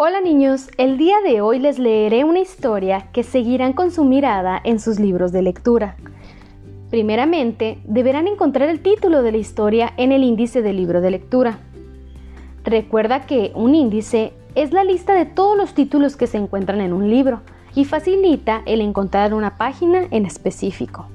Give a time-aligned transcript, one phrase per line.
[0.00, 4.60] Hola niños, el día de hoy les leeré una historia que seguirán con su mirada
[4.62, 5.96] en sus libros de lectura.
[6.88, 11.58] Primeramente, deberán encontrar el título de la historia en el índice del libro de lectura.
[12.62, 16.92] Recuerda que un índice es la lista de todos los títulos que se encuentran en
[16.92, 17.40] un libro
[17.74, 21.08] y facilita el encontrar una página en específico.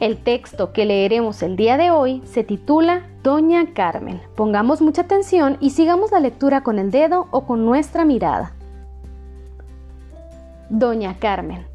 [0.00, 4.22] El texto que leeremos el día de hoy se titula Doña Carmen.
[4.34, 8.54] Pongamos mucha atención y sigamos la lectura con el dedo o con nuestra mirada.
[10.70, 11.66] Doña Carmen.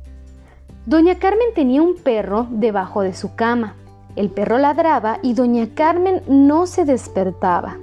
[0.87, 3.75] Doña Carmen tenía un perro debajo de su cama.
[4.15, 7.77] El perro ladraba y Doña Carmen no se despertaba.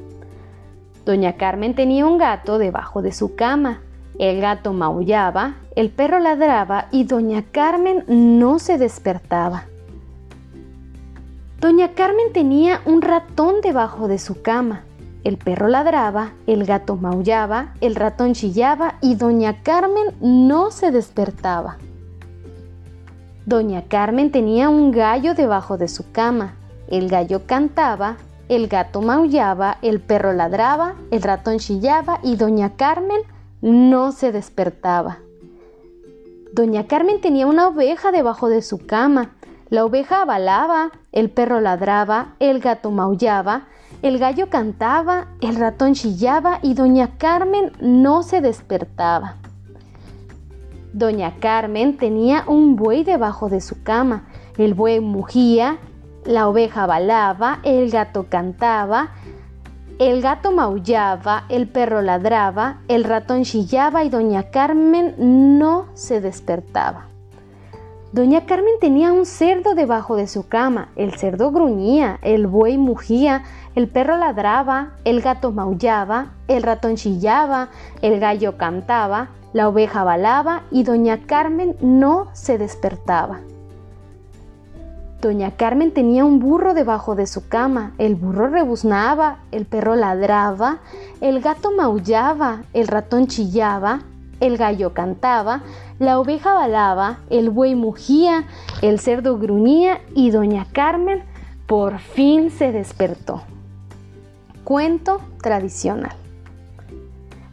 [1.06, 3.80] Doña Carmen tenía un gato debajo de su cama.
[4.18, 9.66] El gato maullaba, el perro ladraba y Doña Carmen no se despertaba.
[11.62, 14.82] Doña Carmen tenía un ratón debajo de su cama.
[15.22, 21.78] El perro ladraba, el gato maullaba, el ratón chillaba y Doña Carmen no se despertaba.
[23.46, 26.56] Doña Carmen tenía un gallo debajo de su cama.
[26.88, 28.16] El gallo cantaba,
[28.48, 33.20] el gato maullaba, el perro ladraba, el ratón chillaba y Doña Carmen
[33.60, 35.18] no se despertaba.
[36.52, 39.30] Doña Carmen tenía una oveja debajo de su cama.
[39.72, 43.68] La oveja balaba, el perro ladraba, el gato maullaba,
[44.02, 49.36] el gallo cantaba, el ratón chillaba y doña Carmen no se despertaba.
[50.92, 54.26] Doña Carmen tenía un buey debajo de su cama.
[54.58, 55.78] El buey mugía,
[56.26, 59.12] la oveja balaba, el gato cantaba,
[59.98, 67.11] el gato maullaba, el perro ladraba, el ratón chillaba y doña Carmen no se despertaba.
[68.12, 70.90] Doña Carmen tenía un cerdo debajo de su cama.
[70.96, 77.70] El cerdo gruñía, el buey mugía, el perro ladraba, el gato maullaba, el ratón chillaba,
[78.02, 83.40] el gallo cantaba, la oveja balaba y doña Carmen no se despertaba.
[85.22, 87.94] Doña Carmen tenía un burro debajo de su cama.
[87.96, 90.80] El burro rebuznaba, el perro ladraba,
[91.22, 94.00] el gato maullaba, el ratón chillaba,
[94.42, 95.62] el gallo cantaba,
[96.00, 98.44] la oveja balaba, el buey mugía,
[98.82, 101.22] el cerdo gruñía y doña Carmen
[101.66, 103.42] por fin se despertó.
[104.64, 106.12] Cuento tradicional.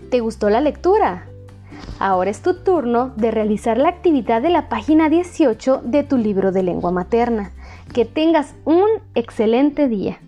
[0.09, 1.25] ¿Te gustó la lectura?
[1.99, 6.51] Ahora es tu turno de realizar la actividad de la página 18 de tu libro
[6.51, 7.51] de lengua materna.
[7.93, 10.19] Que tengas un excelente día.